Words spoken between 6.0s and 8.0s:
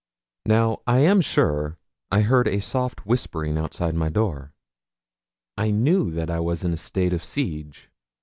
that I was in a state of siege!